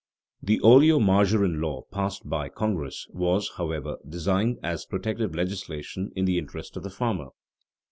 [0.41, 6.75] The oleomargarin law passed by Congress was, however, designed as protective legislation in the interest
[6.75, 7.27] of the farmer.